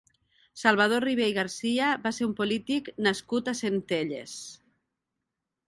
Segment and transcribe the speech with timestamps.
[0.61, 4.37] Salvador Ribé i Garcia va ser un polític nascut a Centelles.